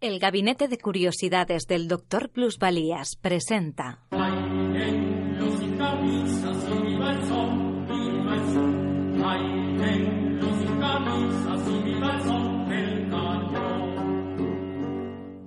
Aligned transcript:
El 0.00 0.20
Gabinete 0.20 0.68
de 0.68 0.78
Curiosidades 0.78 1.66
del 1.66 1.88
Dr. 1.88 2.30
Plusvalías 2.30 3.16
presenta. 3.16 4.06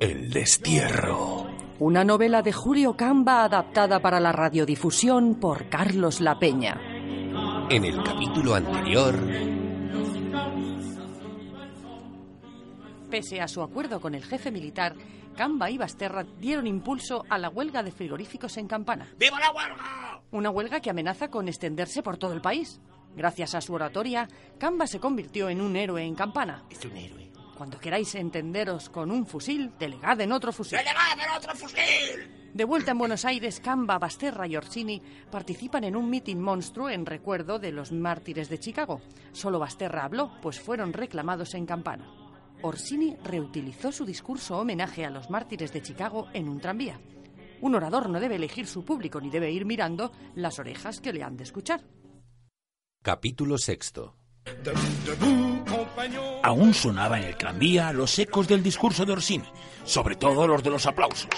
El 0.01 0.29
destierro. 0.31 1.47
Una 1.79 2.03
novela 2.03 2.41
de 2.41 2.51
Julio 2.51 2.97
Camba 2.97 3.45
adaptada 3.45 4.01
para 4.01 4.19
la 4.19 4.33
radiodifusión 4.33 5.35
por 5.39 5.69
Carlos 5.69 6.19
La 6.19 6.37
Peña. 6.39 6.77
En 7.69 7.85
el 7.85 8.03
capítulo 8.03 8.55
anterior, 8.55 9.15
Pese 13.11 13.41
a 13.41 13.47
su 13.49 13.61
acuerdo 13.61 13.99
con 13.99 14.15
el 14.15 14.23
jefe 14.23 14.51
militar, 14.51 14.95
Camba 15.35 15.69
y 15.69 15.77
Basterra 15.77 16.23
dieron 16.39 16.65
impulso 16.65 17.25
a 17.27 17.37
la 17.37 17.49
huelga 17.49 17.83
de 17.83 17.91
frigoríficos 17.91 18.55
en 18.55 18.69
Campana. 18.69 19.09
¡Viva 19.19 19.37
la 19.37 19.51
huelga! 19.51 20.21
Una 20.31 20.49
huelga 20.49 20.79
que 20.79 20.89
amenaza 20.89 21.27
con 21.27 21.49
extenderse 21.49 22.03
por 22.03 22.17
todo 22.17 22.31
el 22.31 22.39
país. 22.39 22.79
Gracias 23.13 23.53
a 23.53 23.59
su 23.59 23.73
oratoria, 23.73 24.29
Camba 24.57 24.87
se 24.87 25.01
convirtió 25.01 25.49
en 25.49 25.59
un 25.59 25.75
héroe 25.75 26.01
en 26.01 26.15
Campana. 26.15 26.63
Es 26.69 26.85
un 26.85 26.95
héroe. 26.95 27.29
Cuando 27.57 27.79
queráis 27.79 28.15
entenderos 28.15 28.89
con 28.89 29.11
un 29.11 29.27
fusil, 29.27 29.73
delegad 29.77 30.21
en 30.21 30.31
otro 30.31 30.53
fusil. 30.53 30.77
¡Delegad 30.77 31.19
en 31.21 31.37
otro 31.37 31.53
fusil! 31.53 32.51
De 32.53 32.63
vuelta 32.63 32.91
en 32.91 32.97
Buenos 32.97 33.25
Aires, 33.25 33.59
Camba, 33.59 33.99
Basterra 33.99 34.47
y 34.47 34.55
Orsini 34.55 35.01
participan 35.29 35.83
en 35.83 35.97
un 35.97 36.09
mitin 36.09 36.39
monstruo 36.39 36.89
en 36.89 37.05
recuerdo 37.05 37.59
de 37.59 37.73
los 37.73 37.91
mártires 37.91 38.47
de 38.47 38.59
Chicago. 38.59 39.01
Solo 39.33 39.59
Basterra 39.59 40.05
habló, 40.05 40.31
pues 40.41 40.61
fueron 40.61 40.93
reclamados 40.93 41.53
en 41.55 41.65
Campana. 41.65 42.20
Orsini 42.63 43.15
reutilizó 43.23 43.91
su 43.91 44.05
discurso 44.05 44.57
homenaje 44.57 45.05
a 45.05 45.09
los 45.09 45.29
mártires 45.29 45.73
de 45.73 45.81
Chicago 45.81 46.27
en 46.33 46.49
un 46.49 46.59
tranvía. 46.59 46.99
Un 47.61 47.75
orador 47.75 48.09
no 48.09 48.19
debe 48.19 48.35
elegir 48.35 48.67
su 48.67 48.83
público 48.83 49.21
ni 49.21 49.29
debe 49.29 49.51
ir 49.51 49.65
mirando 49.65 50.11
las 50.35 50.59
orejas 50.59 50.99
que 50.99 51.13
le 51.13 51.23
han 51.23 51.37
de 51.37 51.43
escuchar. 51.43 51.81
Capítulo 53.03 53.57
sexto. 53.57 54.15
Aún 56.43 56.73
sonaba 56.73 57.19
en 57.19 57.25
el 57.25 57.37
tranvía 57.37 57.93
los 57.93 58.17
ecos 58.17 58.47
del 58.47 58.63
discurso 58.63 59.05
de 59.05 59.13
Orsini, 59.13 59.47
sobre 59.83 60.15
todo 60.15 60.47
los 60.47 60.63
de 60.63 60.69
los 60.71 60.85
aplausos. 60.87 61.29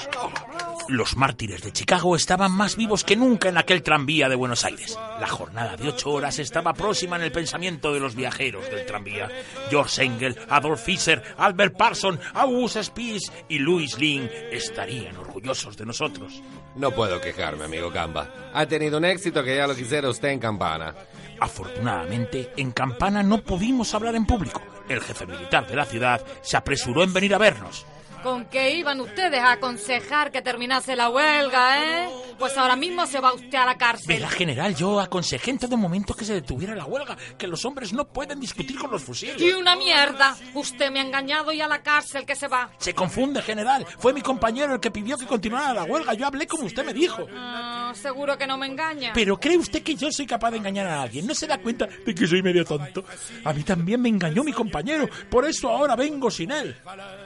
Los 0.89 1.15
mártires 1.15 1.61
de 1.61 1.71
Chicago 1.71 2.15
estaban 2.15 2.51
más 2.51 2.75
vivos 2.75 3.03
que 3.03 3.15
nunca 3.15 3.47
en 3.47 3.57
aquel 3.57 3.81
tranvía 3.83 4.27
de 4.27 4.35
Buenos 4.35 4.65
Aires. 4.65 4.99
La 5.19 5.27
jornada 5.27 5.77
de 5.77 5.87
ocho 5.87 6.11
horas 6.11 6.39
estaba 6.39 6.73
próxima 6.73 7.15
en 7.15 7.21
el 7.21 7.31
pensamiento 7.31 7.93
de 7.93 8.01
los 8.01 8.15
viajeros 8.15 8.69
del 8.69 8.85
tranvía. 8.85 9.29
George 9.69 10.03
Engel, 10.03 10.37
Adolf 10.49 10.83
Fischer, 10.83 11.23
Albert 11.37 11.77
Parson, 11.77 12.19
August 12.33 12.77
Spies 12.77 13.31
y 13.47 13.59
Louis 13.59 13.97
Lin 13.97 14.29
estarían 14.51 15.15
orgullosos 15.15 15.77
de 15.77 15.85
nosotros. 15.85 16.41
No 16.75 16.91
puedo 16.91 17.21
quejarme, 17.21 17.65
amigo 17.65 17.91
Camba. 17.91 18.51
Ha 18.53 18.65
tenido 18.65 18.97
un 18.97 19.05
éxito 19.05 19.43
que 19.43 19.55
ya 19.55 19.67
lo 19.67 19.75
quisiera 19.75 20.09
usted 20.09 20.29
en 20.29 20.39
Campana. 20.39 20.93
Afortunadamente, 21.39 22.51
en 22.57 22.72
Campana 22.72 23.23
no 23.23 23.41
pudimos 23.41 23.93
hablar 23.93 24.16
en 24.16 24.25
público. 24.25 24.61
El 24.89 24.99
jefe 25.01 25.25
militar 25.25 25.66
de 25.66 25.75
la 25.77 25.85
ciudad 25.85 26.22
se 26.41 26.57
apresuró 26.57 27.03
en 27.03 27.13
venir 27.13 27.33
a 27.33 27.38
vernos. 27.38 27.85
¿Con 28.23 28.45
qué 28.45 28.78
iban 28.78 29.01
ustedes 29.01 29.39
a 29.41 29.51
aconsejar 29.51 30.31
que 30.31 30.41
terminase 30.41 30.95
la 30.95 31.09
huelga, 31.09 31.84
eh? 31.84 32.09
Pues 32.39 32.57
ahora 32.57 32.78
mismo 32.78 33.06
se 33.06 33.19
va 33.19 33.34
usted 33.34 33.57
a 33.57 33.66
la 33.66 33.78
cárcel. 33.78 34.07
Verá, 34.07 34.29
general, 34.29 34.75
yo 34.75 35.01
aconsejé 35.01 35.51
en 35.51 35.59
todo 35.59 35.75
momento 35.75 36.13
que 36.13 36.23
se 36.23 36.34
detuviera 36.34 36.73
la 36.73 36.85
huelga, 36.85 37.17
que 37.38 37.47
los 37.47 37.66
hombres 37.66 37.91
no 37.91 38.06
pueden 38.06 38.39
discutir 38.39 38.78
con 38.78 38.91
los 38.91 39.03
fusiles. 39.03 39.41
Y 39.41 39.51
una 39.51 39.75
mierda. 39.75 40.38
Usted 40.53 40.89
me 40.89 41.00
ha 41.00 41.03
engañado 41.03 41.51
y 41.51 41.59
a 41.59 41.67
la 41.67 41.84
cárcel 41.84 42.25
que 42.25 42.35
se 42.35 42.47
va. 42.47 42.69
Se 42.78 42.94
confunde, 42.94 43.41
general. 43.41 43.85
Fue 44.00 44.13
mi 44.13 44.22
compañero 44.22 44.75
el 44.75 44.79
que 44.79 44.90
pidió 44.90 45.17
que 45.17 45.25
continuara 45.25 45.73
la 45.73 45.84
huelga. 45.84 46.13
Yo 46.13 46.25
hablé 46.25 46.47
como 46.47 46.63
usted 46.63 46.85
me 46.85 46.94
dijo. 46.94 47.28
Ah, 47.35 47.91
seguro 47.94 48.38
que 48.38 48.47
no 48.47 48.57
me 48.57 48.67
engaña. 48.67 49.11
Pero 49.13 49.38
¿cree 49.38 49.57
usted 49.57 49.84
que 49.84 49.95
yo 49.95 50.09
soy 50.11 50.25
capaz 50.25 50.51
de 50.51 50.57
engañar 50.57 50.88
a 50.88 51.01
alguien? 51.01 51.28
¿No 51.28 51.35
se 51.35 51.45
da 51.45 51.57
cuenta 51.57 51.88
de 51.88 52.16
que 52.16 52.25
soy 52.25 52.41
medio 52.41 52.63
tonto? 52.63 53.03
A 53.44 53.51
mí 53.51 53.63
también 53.63 54.01
me 54.01 54.09
engañó 54.09 54.44
mi 54.44 54.53
compañero. 54.53 55.09
Por 55.29 55.45
eso 55.45 55.69
ahora 55.69 55.95
vengo 55.97 56.31
sin 56.31 56.51
él. 56.51 56.75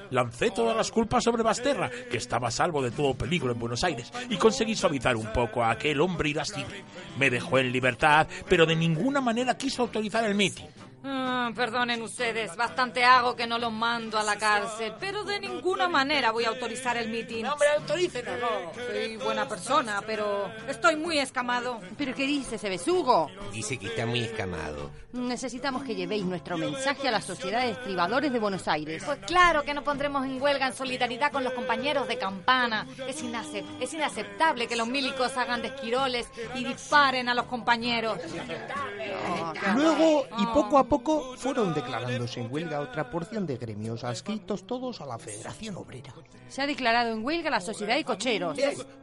Lancé 0.10 0.52
todas 0.52 0.76
las 0.76 0.87
culpas 0.92 1.24
sobre 1.24 1.44
Basterra, 1.44 1.90
que 2.10 2.18
estaba 2.18 2.48
a 2.50 2.52
salvo 2.52 2.82
de 2.82 2.92
todo 2.92 3.14
peligro 3.14 3.52
en 3.52 3.60
Buenos 3.60 3.84
Aires, 3.84 4.12
y 4.30 4.38
conseguí 4.38 4.76
suavizar 4.76 5.16
un 5.16 5.32
poco 5.34 5.64
a 5.64 5.72
aquel 5.72 6.02
hombre 6.02 6.30
irascible. 6.30 6.84
Me 7.18 7.30
dejó 7.30 7.60
en 7.60 7.72
libertad, 7.72 8.28
pero 8.50 8.66
de 8.66 8.76
ninguna 8.76 9.22
manera 9.22 9.58
quiso 9.58 9.84
autorizar 9.84 10.26
el 10.26 10.36
mitin. 10.36 10.68
Ah, 11.10 11.52
perdonen 11.56 12.02
ustedes, 12.02 12.54
bastante 12.58 13.06
hago 13.06 13.34
que 13.36 13.48
no 13.48 13.58
los 13.58 13.72
mando 13.72 14.18
a 14.18 14.24
la 14.24 14.36
cárcel, 14.36 14.94
pero 15.00 15.24
de 15.24 15.40
ninguna 15.40 15.88
manera 15.88 16.32
voy 16.32 16.44
a 16.44 16.50
autorizar 16.50 16.98
el 16.98 17.08
mitin. 17.10 17.44
No, 17.46 17.54
hombre, 17.54 17.70
autorícenos, 17.78 18.34
no. 18.42 18.74
Soy 18.74 19.16
buena 19.16 19.48
persona, 19.48 20.02
pero 20.06 20.52
estoy 20.68 20.98
muy 20.98 21.18
escamado. 21.20 21.80
¿Pero 21.98 22.14
qué 22.14 22.24
dice 22.28 22.56
ese 22.56 22.68
besugo? 22.68 23.32
Dice 23.54 23.78
que 23.78 23.88
está 23.88 24.06
muy 24.06 24.20
escamado. 24.20 24.92
Necesitamos 25.14 25.84
que 25.84 25.96
llevéis 25.96 26.26
nuestro 26.26 26.58
mensaje 26.58 27.08
a 27.08 27.12
la 27.12 27.22
sociedad 27.22 27.62
de 27.62 27.72
estribadores 27.72 28.34
de 28.34 28.40
Buenos 28.40 28.68
Aires. 28.68 29.02
Pues 29.06 29.20
claro 29.26 29.64
que 29.64 29.74
no 29.74 29.84
pondremos 29.84 30.26
en 30.26 30.42
huelga 30.42 30.68
en 30.68 30.74
solidaridad 30.76 31.32
con 31.32 31.44
los 31.46 31.54
compañeros 31.54 32.08
de 32.10 32.18
campana. 32.18 32.86
Es, 33.08 33.24
inace- 33.24 33.64
es 33.80 33.94
inaceptable 33.94 34.68
que 34.68 34.76
los 34.76 34.88
milicos 34.88 35.38
hagan 35.38 35.62
desquiroles 35.62 36.28
y 36.56 36.66
disparen 36.66 37.30
a 37.30 37.34
los 37.34 37.46
compañeros. 37.46 38.20
Luego, 39.76 40.26
y 40.38 40.46
poco 40.48 40.78
a 40.78 40.84
poco, 40.84 41.36
fueron 41.38 41.74
declarándose 41.74 42.42
en 42.42 42.52
huelga 42.52 42.80
otra 42.80 43.10
porción 43.10 43.46
de 43.46 43.58
gremios 43.58 44.04
adscritos 44.04 44.66
todos 44.66 45.02
a 45.02 45.06
la 45.06 45.18
Federación 45.18 45.78
Obrera. 45.78 46.14
Se 46.48 46.62
ha 46.62 46.68
declarado 46.68 47.14
en 47.14 47.24
huelga 47.24 47.50
la 47.50 47.60
sociedad 47.60 47.96
de 47.96 48.04
cocheros. 48.04 48.58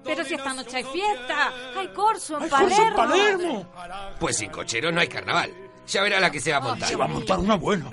Pero 0.05 0.25
si 0.25 0.35
esta 0.35 0.55
noche 0.55 0.79
hay 0.79 0.85
fiesta, 0.85 1.53
hay 1.77 1.89
corso 1.89 2.37
en 2.39 2.45
¡Ay, 2.45 2.51
Corso 2.51 2.83
en 2.83 2.95
Palermo. 2.95 3.67
Palermo! 3.75 4.17
Pues 4.19 4.37
sin 4.37 4.51
cochero 4.51 4.91
no 4.93 5.01
hay 5.01 5.09
carnaval. 5.09 5.53
Ya 5.87 6.03
verá 6.03 6.21
la 6.21 6.31
que 6.31 6.41
se 6.41 6.51
va 6.51 6.59
a 6.59 6.61
montar. 6.61 6.89
Se 6.89 6.97
va 6.97 7.05
a 7.05 7.09
montar 7.09 7.39
una 7.39 7.57
buena. 7.57 7.91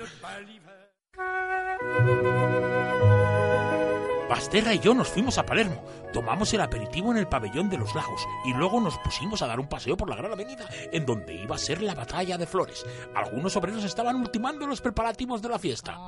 Basterra 4.32 4.72
y 4.72 4.78
yo 4.78 4.94
nos 4.94 5.10
fuimos 5.10 5.36
a 5.36 5.44
Palermo. 5.44 5.84
Tomamos 6.10 6.54
el 6.54 6.62
aperitivo 6.62 7.10
en 7.10 7.18
el 7.18 7.28
pabellón 7.28 7.68
de 7.68 7.76
los 7.76 7.94
lagos 7.94 8.26
y 8.46 8.54
luego 8.54 8.80
nos 8.80 8.96
pusimos 8.96 9.42
a 9.42 9.46
dar 9.46 9.60
un 9.60 9.68
paseo 9.68 9.94
por 9.94 10.08
la 10.08 10.16
gran 10.16 10.32
avenida 10.32 10.66
en 10.90 11.04
donde 11.04 11.34
iba 11.34 11.54
a 11.54 11.58
ser 11.58 11.82
la 11.82 11.94
batalla 11.94 12.38
de 12.38 12.46
flores. 12.46 12.82
Algunos 13.14 13.54
obreros 13.58 13.84
estaban 13.84 14.16
ultimando 14.16 14.66
los 14.66 14.80
preparativos 14.80 15.42
de 15.42 15.50
la 15.50 15.58
fiesta. 15.58 15.98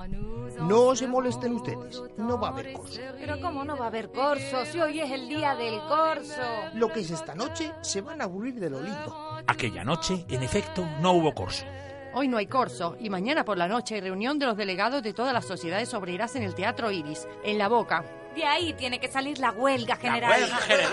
No 0.58 0.96
se 0.96 1.06
molesten 1.06 1.52
ustedes, 1.52 2.02
no 2.16 2.40
va 2.40 2.48
a 2.48 2.52
haber 2.52 2.72
corso. 2.72 2.98
Pero 3.18 3.38
cómo 3.42 3.62
no 3.62 3.76
va 3.76 3.84
a 3.84 3.88
haber 3.88 4.10
corso 4.10 4.64
si 4.64 4.80
hoy 4.80 5.00
es 5.00 5.10
el 5.10 5.28
día 5.28 5.54
del 5.54 5.78
corso. 5.80 6.40
Lo 6.72 6.90
que 6.90 7.00
es 7.00 7.10
esta 7.10 7.34
noche, 7.34 7.74
se 7.82 8.00
van 8.00 8.22
a 8.22 8.24
aburrir 8.24 8.58
de 8.58 8.70
lo 8.70 8.80
lindo. 8.80 9.14
Aquella 9.46 9.84
noche, 9.84 10.24
en 10.30 10.42
efecto, 10.42 10.82
no 11.02 11.12
hubo 11.12 11.34
corso. 11.34 11.66
Hoy 12.16 12.28
no 12.28 12.36
hay 12.36 12.46
corso 12.46 12.96
y 13.00 13.10
mañana 13.10 13.44
por 13.44 13.58
la 13.58 13.66
noche 13.66 13.96
hay 13.96 14.00
reunión 14.00 14.38
de 14.38 14.46
los 14.46 14.56
delegados 14.56 15.02
de 15.02 15.12
todas 15.12 15.32
las 15.32 15.46
sociedades 15.46 15.92
obreras 15.94 16.36
en 16.36 16.44
el 16.44 16.54
Teatro 16.54 16.92
Iris, 16.92 17.26
en 17.42 17.58
La 17.58 17.66
Boca. 17.66 18.04
De 18.36 18.44
ahí 18.44 18.72
tiene 18.74 19.00
que 19.00 19.08
salir 19.08 19.40
la 19.40 19.50
huelga 19.50 19.96
general. 19.96 20.30
huelga 20.30 20.56
general. 20.58 20.92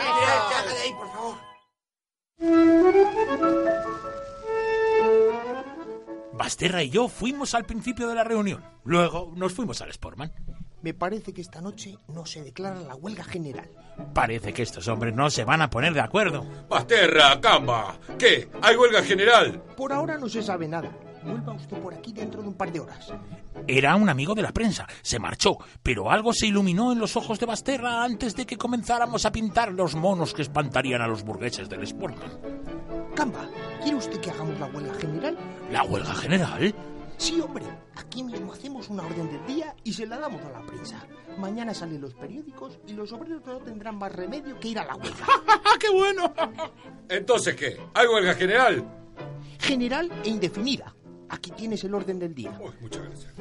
Basterra 6.34 6.82
y 6.82 6.90
yo 6.90 7.08
fuimos 7.08 7.54
al 7.54 7.66
principio 7.66 8.08
de 8.08 8.16
la 8.16 8.24
reunión. 8.24 8.64
Luego 8.84 9.32
nos 9.36 9.54
fuimos 9.54 9.80
al 9.82 9.94
Sportman. 9.94 10.34
Me 10.82 10.96
parece 10.96 11.34
que 11.34 11.42
esta 11.42 11.62
noche 11.62 11.96
no 12.08 12.26
se 12.26 12.42
declara 12.42 12.80
la 12.80 12.96
huelga 12.96 13.24
general. 13.24 13.70
Parece 14.16 14.54
que 14.54 14.64
estos 14.64 14.88
hombres 14.88 15.14
no 15.14 15.30
se 15.30 15.44
van 15.44 15.62
a 15.62 15.70
poner 15.70 15.94
de 15.94 16.02
acuerdo. 16.02 16.44
Basterra, 16.68 17.40
Camba. 17.40 17.96
¿Qué? 18.18 18.50
¿Hay 18.64 18.76
huelga 18.76 19.04
general? 19.04 19.62
Por 19.78 19.94
ahora 19.94 20.18
no 20.18 20.28
se 20.28 20.42
sabe 20.42 20.68
nada. 20.68 20.90
Vuelva 21.24 21.54
usted 21.54 21.78
por 21.78 21.94
aquí 21.94 22.12
dentro 22.12 22.42
de 22.42 22.48
un 22.48 22.56
par 22.56 22.72
de 22.72 22.80
horas. 22.80 23.14
Era 23.68 23.96
un 23.96 24.10
amigo 24.10 24.34
de 24.34 24.42
la 24.42 24.52
prensa, 24.52 24.88
se 25.02 25.20
marchó, 25.20 25.58
pero 25.84 26.10
algo 26.12 26.34
se 26.34 26.48
iluminó 26.48 26.92
en 26.92 27.00
los 27.00 27.16
ojos 27.16 27.40
de 27.40 27.46
Basterra 27.46 28.04
antes 28.04 28.36
de 28.36 28.46
que 28.46 28.58
comenzáramos 28.58 29.26
a 29.26 29.32
pintar 29.32 29.72
los 29.72 29.96
monos 29.96 30.34
que 30.34 30.42
espantarían 30.42 31.02
a 31.02 31.08
los 31.08 31.24
burgueses 31.24 31.70
del 31.70 31.86
Sportman. 31.86 32.32
Camba, 33.16 33.48
¿quiere 33.82 33.98
usted 33.98 34.20
que 34.20 34.32
hagamos 34.32 34.60
la 34.60 34.68
huelga 34.68 34.94
general? 34.96 35.38
¿La 35.72 35.84
huelga 35.84 36.14
general? 36.16 36.74
Sí, 37.18 37.40
hombre, 37.40 37.66
aquí 37.96 38.24
mismo 38.24 38.52
hacemos 38.52 38.90
una 38.90 39.04
orden 39.04 39.30
del 39.30 39.46
día 39.46 39.76
y 39.84 39.94
se 39.94 40.08
la 40.08 40.18
damos 40.18 40.42
a 40.44 40.50
la 40.50 40.62
prensa. 40.66 41.06
Mañana 41.38 41.74
salen 41.74 42.02
los 42.02 42.16
periódicos 42.16 42.80
y 42.88 42.94
los 42.94 43.12
obreros 43.14 43.46
no 43.46 43.58
tendrán 43.60 43.98
más 43.98 44.12
remedio 44.12 44.60
que 44.60 44.70
ir 44.70 44.80
a 44.80 44.86
la 44.86 44.96
huelga. 44.96 45.28
¡Qué 45.80 45.90
bueno! 45.92 46.34
Entonces, 47.10 47.56
¿qué? 47.56 47.78
¿Hay 47.94 48.08
huelga 48.08 48.34
general? 48.34 48.84
General 49.60 50.12
e 50.24 50.30
indefinida. 50.30 50.96
Aquí 51.32 51.52
tienes 51.52 51.82
el 51.86 51.96
orden 51.96 52.20
del 52.20 52.36
día. 52.36 52.52
Muchas 52.82 53.04
gracias. 53.04 53.34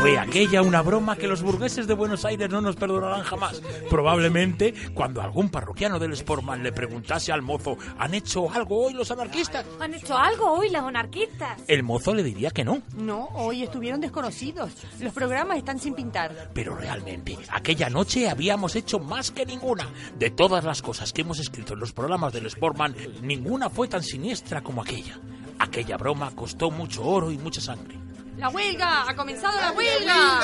Fue 0.00 0.16
aquella 0.16 0.62
una 0.62 0.80
broma 0.80 1.16
que 1.16 1.26
los 1.26 1.42
burgueses 1.42 1.88
de 1.88 1.94
Buenos 1.94 2.24
Aires 2.24 2.48
no 2.50 2.60
nos 2.60 2.76
perdonarán 2.76 3.24
jamás. 3.24 3.60
Probablemente 3.90 4.72
cuando 4.94 5.20
algún 5.20 5.48
parroquiano 5.48 5.98
del 5.98 6.16
Sportman 6.16 6.62
le 6.62 6.70
preguntase 6.70 7.32
al 7.32 7.42
mozo, 7.42 7.76
¿han 7.98 8.14
hecho 8.14 8.48
algo 8.48 8.86
hoy 8.86 8.94
los 8.94 9.10
anarquistas? 9.10 9.66
¿Han 9.80 9.94
hecho 9.94 10.16
algo 10.16 10.52
hoy 10.52 10.70
los 10.70 10.82
anarquistas? 10.82 11.60
El 11.66 11.82
mozo 11.82 12.14
le 12.14 12.22
diría 12.22 12.52
que 12.52 12.64
no. 12.64 12.80
No, 12.96 13.24
hoy 13.34 13.64
estuvieron 13.64 14.00
desconocidos. 14.00 14.70
Los 15.00 15.12
programas 15.12 15.58
están 15.58 15.80
sin 15.80 15.94
pintar. 15.94 16.50
Pero 16.54 16.76
realmente, 16.76 17.36
aquella 17.50 17.90
noche 17.90 18.30
habíamos 18.30 18.76
hecho 18.76 19.00
más 19.00 19.32
que 19.32 19.44
ninguna. 19.46 19.88
De 20.16 20.30
todas 20.30 20.62
las 20.62 20.80
cosas 20.80 21.12
que 21.12 21.22
hemos 21.22 21.40
escrito 21.40 21.74
en 21.74 21.80
los 21.80 21.92
programas 21.92 22.32
del 22.32 22.48
Sportman, 22.48 22.94
ninguna 23.20 23.68
fue 23.68 23.88
tan 23.88 24.04
siniestra 24.04 24.60
como 24.60 24.80
aquella. 24.80 25.18
Aquella 25.58 25.96
broma 25.96 26.30
costó 26.36 26.70
mucho 26.70 27.04
oro 27.04 27.32
y 27.32 27.38
mucha 27.38 27.60
sangre. 27.60 28.07
¡La 28.38 28.48
huelga! 28.50 29.04
¡Ha 29.08 29.16
comenzado 29.16 29.60
la 29.60 29.72
huelga! 29.72 30.40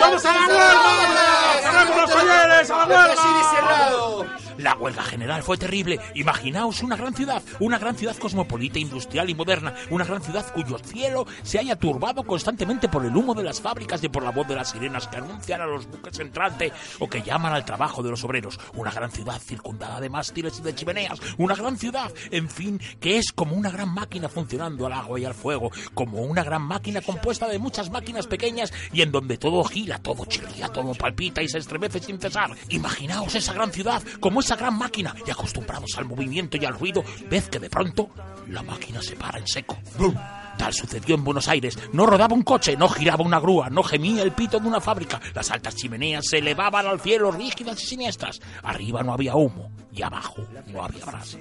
¡Vamos 0.00 0.24
a 0.24 0.34
la 0.34 0.46
huelga! 0.46 1.60
¡Ganamos 1.62 1.96
los 1.96 2.10
a 2.70 2.86
la 2.86 2.86
huelga! 2.86 4.38
La 4.58 4.76
huelga 4.76 5.02
general 5.02 5.42
fue 5.42 5.56
terrible. 5.56 5.98
Imaginaos 6.14 6.82
una 6.82 6.96
gran 6.96 7.14
ciudad, 7.14 7.42
una 7.60 7.78
gran 7.78 7.96
ciudad 7.96 8.16
cosmopolita, 8.16 8.78
industrial 8.78 9.28
y 9.28 9.34
moderna, 9.34 9.74
una 9.90 10.04
gran 10.04 10.22
ciudad 10.22 10.52
cuyo 10.52 10.78
cielo 10.78 11.26
se 11.42 11.58
haya 11.58 11.76
turbado 11.76 12.22
constantemente 12.22 12.88
por 12.88 13.04
el 13.04 13.16
humo 13.16 13.34
de 13.34 13.42
las 13.42 13.60
fábricas 13.60 14.02
y 14.04 14.08
por 14.08 14.22
la 14.22 14.30
voz 14.30 14.46
de 14.46 14.54
las 14.54 14.70
sirenas 14.70 15.08
que 15.08 15.16
anuncian 15.16 15.60
a 15.60 15.66
los 15.66 15.86
buques 15.86 16.18
entrante 16.20 16.72
o 17.00 17.08
que 17.08 17.22
llaman 17.22 17.52
al 17.52 17.64
trabajo 17.64 18.02
de 18.02 18.10
los 18.10 18.22
obreros. 18.22 18.60
Una 18.74 18.90
gran 18.90 19.10
ciudad 19.10 19.40
circundada 19.40 20.00
de 20.00 20.08
mástiles 20.08 20.58
y 20.60 20.62
de 20.62 20.74
chimeneas. 20.74 21.18
Una 21.38 21.54
gran 21.56 21.76
ciudad, 21.76 22.12
en 22.30 22.48
fin, 22.48 22.80
que 23.00 23.18
es 23.18 23.32
como 23.32 23.56
una 23.56 23.70
gran 23.70 23.92
máquina 23.92 24.28
funcionando 24.28 24.86
al 24.86 24.92
agua 24.92 25.18
y 25.18 25.24
al 25.24 25.34
fuego, 25.34 25.70
como 25.94 26.22
una 26.22 26.44
gran 26.44 26.62
máquina 26.62 27.00
compuesta 27.00 27.48
de 27.48 27.58
muchas 27.58 27.90
máquinas 27.90 28.26
pequeñas 28.26 28.72
y 28.92 29.02
en 29.02 29.10
donde 29.10 29.36
todo 29.36 29.64
gira, 29.64 29.98
todo 29.98 30.24
chirría, 30.26 30.68
todo 30.68 30.94
palpita 30.94 31.42
y 31.42 31.48
se 31.48 31.58
estremece 31.58 31.98
sin 31.98 32.20
cesar. 32.20 32.50
Imaginaos 32.68 33.34
esa 33.34 33.52
gran 33.52 33.72
ciudad 33.72 34.02
como 34.20 34.43
esa 34.44 34.56
gran 34.56 34.76
máquina 34.76 35.14
y 35.26 35.30
acostumbrados 35.30 35.96
al 35.96 36.04
movimiento 36.04 36.56
y 36.56 36.64
al 36.64 36.78
ruido, 36.78 37.02
ved 37.28 37.44
que 37.44 37.58
de 37.58 37.70
pronto 37.70 38.10
la 38.48 38.62
máquina 38.62 39.00
se 39.02 39.16
para 39.16 39.38
en 39.38 39.46
seco. 39.46 39.78
¡Brum! 39.96 40.14
Tal 40.58 40.72
sucedió 40.72 41.14
en 41.14 41.24
Buenos 41.24 41.48
Aires. 41.48 41.78
No 41.92 42.06
rodaba 42.06 42.34
un 42.34 42.42
coche, 42.42 42.76
no 42.76 42.88
giraba 42.88 43.24
una 43.24 43.40
grúa, 43.40 43.70
no 43.70 43.82
gemía 43.82 44.22
el 44.22 44.32
pito 44.32 44.60
de 44.60 44.68
una 44.68 44.80
fábrica. 44.80 45.20
Las 45.34 45.50
altas 45.50 45.74
chimeneas 45.74 46.26
se 46.28 46.38
elevaban 46.38 46.86
al 46.86 47.00
cielo 47.00 47.32
rígidas 47.32 47.82
y 47.82 47.86
siniestras. 47.86 48.40
Arriba 48.62 49.02
no 49.02 49.14
había 49.14 49.34
humo 49.34 49.70
y 49.92 50.02
abajo 50.02 50.46
no 50.66 50.84
había 50.84 51.04
brasa. 51.04 51.38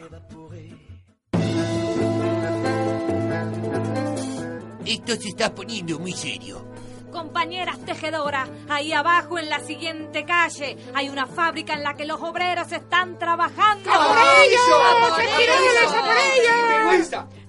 Esto 4.86 5.16
se 5.16 5.30
está 5.30 5.54
poniendo 5.54 6.00
muy 6.00 6.14
serio. 6.14 6.66
Compañeras 7.13 7.77
tejedoras, 7.86 8.50
ahí 8.68 8.92
abajo 8.92 9.38
en 9.38 9.48
la 9.48 9.60
siguiente 9.60 10.25
calle 10.25 10.75
hay 10.95 11.10
una 11.10 11.27
fábrica 11.27 11.74
en 11.74 11.83
la 11.83 11.94
que 11.94 12.06
los 12.06 12.19
obreros 12.19 12.71
están 12.71 13.19
trabajando. 13.19 13.89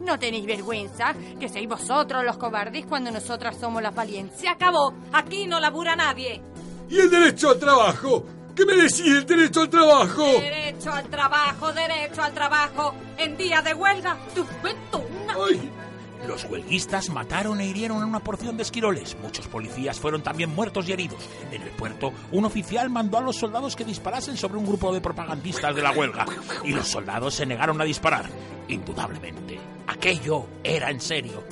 No 0.00 0.18
tenéis 0.18 0.44
vergüenza 0.44 1.14
que 1.40 1.48
seáis 1.48 1.68
vosotros 1.68 2.22
los 2.24 2.36
cobardes 2.36 2.84
cuando 2.86 3.10
nosotras 3.10 3.56
somos 3.58 3.82
las 3.82 3.94
valientes. 3.94 4.38
Se 4.38 4.48
acabó. 4.48 4.92
Aquí 5.12 5.46
no 5.46 5.58
labura 5.58 5.96
nadie. 5.96 6.42
¿Y 6.90 7.00
el 7.00 7.10
derecho 7.10 7.50
al 7.50 7.58
trabajo? 7.58 8.24
¿Qué 8.54 8.66
me 8.66 8.74
decís 8.74 9.12
del 9.12 9.26
derecho 9.26 9.62
al 9.62 9.70
trabajo? 9.70 10.24
Derecho 10.24 10.92
al 10.92 11.08
trabajo, 11.08 11.72
derecho 11.72 12.22
al 12.22 12.34
trabajo. 12.34 12.94
En 13.16 13.36
día 13.38 13.62
de 13.62 13.72
huelga, 13.72 14.18
tu 14.34 14.44
cuento 14.60 15.02
Los 16.34 16.50
huelguistas 16.50 17.10
mataron 17.10 17.60
e 17.60 17.66
hirieron 17.68 18.02
a 18.02 18.06
una 18.06 18.18
porción 18.18 18.56
de 18.56 18.64
esquiroles. 18.64 19.16
Muchos 19.22 19.46
policías 19.46 20.00
fueron 20.00 20.20
también 20.20 20.52
muertos 20.52 20.88
y 20.88 20.92
heridos. 20.92 21.20
En 21.52 21.62
el 21.62 21.70
puerto, 21.70 22.12
un 22.32 22.44
oficial 22.44 22.90
mandó 22.90 23.18
a 23.18 23.20
los 23.20 23.36
soldados 23.36 23.76
que 23.76 23.84
disparasen 23.84 24.36
sobre 24.36 24.58
un 24.58 24.66
grupo 24.66 24.92
de 24.92 25.00
propagandistas 25.00 25.76
de 25.76 25.82
la 25.82 25.92
huelga. 25.92 26.26
Y 26.64 26.72
los 26.72 26.88
soldados 26.88 27.34
se 27.34 27.46
negaron 27.46 27.80
a 27.80 27.84
disparar. 27.84 28.24
Indudablemente, 28.66 29.60
aquello 29.86 30.46
era 30.64 30.90
en 30.90 31.00
serio. 31.00 31.44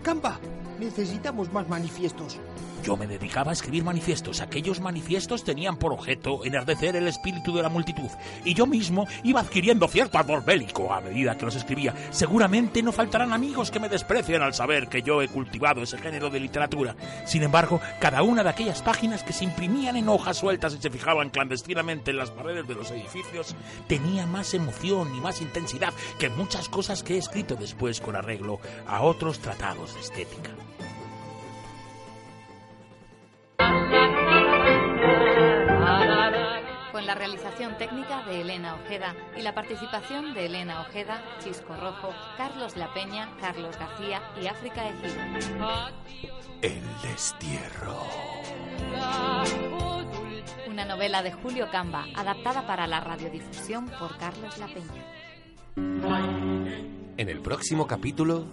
Campa, 0.00 0.38
necesitamos 0.78 1.52
más 1.52 1.68
manifiestos. 1.68 2.38
Yo 2.82 2.96
me 2.96 3.06
dedicaba 3.06 3.50
a 3.50 3.54
escribir 3.54 3.84
manifiestos. 3.84 4.40
Aquellos 4.40 4.80
manifiestos 4.80 5.44
tenían 5.44 5.76
por 5.76 5.92
objeto 5.92 6.44
enardecer 6.44 6.96
el 6.96 7.08
espíritu 7.08 7.54
de 7.54 7.62
la 7.62 7.68
multitud. 7.68 8.08
Y 8.44 8.54
yo 8.54 8.66
mismo 8.66 9.06
iba 9.24 9.40
adquiriendo 9.40 9.88
cierto 9.88 10.18
ardor 10.18 10.44
bélico 10.44 10.92
a 10.92 11.00
medida 11.00 11.36
que 11.36 11.44
los 11.44 11.56
escribía. 11.56 11.94
Seguramente 12.10 12.82
no 12.82 12.92
faltarán 12.92 13.32
amigos 13.32 13.70
que 13.70 13.80
me 13.80 13.88
desprecien 13.88 14.42
al 14.42 14.54
saber 14.54 14.88
que 14.88 15.02
yo 15.02 15.22
he 15.22 15.28
cultivado 15.28 15.82
ese 15.82 15.98
género 15.98 16.30
de 16.30 16.40
literatura. 16.40 16.96
Sin 17.26 17.42
embargo, 17.42 17.80
cada 18.00 18.22
una 18.22 18.42
de 18.42 18.50
aquellas 18.50 18.82
páginas 18.82 19.22
que 19.22 19.32
se 19.32 19.44
imprimían 19.44 19.96
en 19.96 20.08
hojas 20.08 20.38
sueltas 20.38 20.74
y 20.74 20.78
se 20.78 20.90
fijaban 20.90 21.30
clandestinamente 21.30 22.10
en 22.10 22.16
las 22.16 22.30
paredes 22.30 22.66
de 22.68 22.74
los 22.74 22.90
edificios 22.90 23.56
tenía 23.86 24.26
más 24.26 24.54
emoción 24.54 25.14
y 25.16 25.20
más 25.20 25.42
intensidad 25.42 25.92
que 26.18 26.30
muchas 26.30 26.68
cosas 26.68 27.02
que 27.02 27.14
he 27.14 27.18
escrito 27.18 27.56
después 27.56 28.00
con 28.00 28.16
arreglo 28.16 28.60
a 28.86 29.02
otros 29.02 29.40
tratados 29.40 29.94
de 29.94 30.00
estética. 30.00 30.67
Realización 37.18 37.76
técnica 37.76 38.22
de 38.24 38.40
Elena 38.42 38.76
Ojeda 38.76 39.14
y 39.36 39.42
la 39.42 39.54
participación 39.54 40.34
de 40.34 40.46
Elena 40.46 40.80
Ojeda, 40.82 41.22
Chisco 41.42 41.74
Rojo, 41.76 42.14
Carlos 42.36 42.76
La 42.76 42.94
Peña, 42.94 43.28
Carlos 43.40 43.76
García 43.78 44.22
y 44.40 44.46
África 44.46 44.88
Ejido. 44.88 45.20
El 46.62 46.82
destierro. 47.02 48.02
Una 50.68 50.84
novela 50.84 51.22
de 51.22 51.32
Julio 51.32 51.68
Camba, 51.70 52.06
adaptada 52.14 52.66
para 52.66 52.86
la 52.86 53.00
radiodifusión 53.00 53.86
por 53.98 54.16
Carlos 54.16 54.56
La 54.58 54.66
Peña. 54.68 55.04
En 57.16 57.28
el 57.28 57.40
próximo 57.40 57.86
capítulo, 57.86 58.46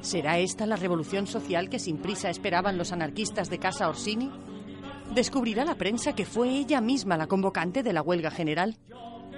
¿Será 0.00 0.38
esta 0.38 0.64
la 0.64 0.76
revolución 0.76 1.26
social 1.26 1.68
que 1.68 1.80
sin 1.80 1.98
prisa 1.98 2.30
esperaban 2.30 2.78
los 2.78 2.92
anarquistas 2.92 3.50
de 3.50 3.58
Casa 3.58 3.88
Orsini? 3.88 4.30
¿Descubrirá 5.14 5.64
la 5.64 5.76
prensa 5.76 6.14
que 6.14 6.26
fue 6.26 6.50
ella 6.50 6.80
misma 6.80 7.16
la 7.16 7.26
convocante 7.26 7.82
de 7.82 7.92
la 7.92 8.02
huelga 8.02 8.30
general? 8.30 8.76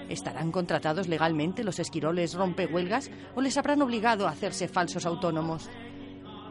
¿Estarán 0.09 0.51
contratados 0.51 1.07
legalmente 1.07 1.63
los 1.63 1.79
esquiroles 1.79 2.35
rompehuelgas 2.35 3.11
o 3.37 3.41
les 3.41 3.57
habrán 3.57 3.81
obligado 3.81 4.27
a 4.27 4.31
hacerse 4.31 4.69
falsos 4.69 5.07
autónomos? 5.07 5.71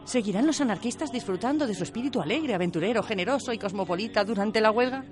¿Seguirán 0.04 0.46
los 0.46 0.60
anarquistas 0.60 1.12
disfrutando 1.12 1.66
de 1.66 1.74
su 1.74 1.84
espíritu 1.84 2.22
alegre, 2.22 2.54
aventurero, 2.54 3.02
generoso 3.02 3.52
y 3.52 3.58
cosmopolita 3.58 4.24
durante 4.24 4.60
la 4.60 4.70
huelga? 4.70 5.04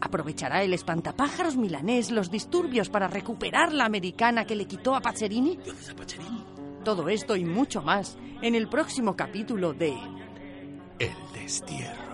¿Aprovechará 0.00 0.62
el 0.62 0.72
espantapájaros 0.72 1.56
milanés 1.56 2.10
los 2.10 2.30
disturbios 2.30 2.88
para 2.88 3.08
recuperar 3.08 3.72
la 3.72 3.84
americana 3.84 4.46
que 4.46 4.56
le 4.56 4.66
quitó 4.66 4.94
a 4.94 5.00
Pazzerini? 5.00 5.58
Todo 6.82 7.08
esto 7.08 7.36
y 7.36 7.44
mucho 7.44 7.82
más 7.82 8.16
en 8.42 8.54
el 8.54 8.68
próximo 8.68 9.14
capítulo 9.14 9.72
de 9.72 9.94
el 10.98 11.12
destierro. 11.34 12.13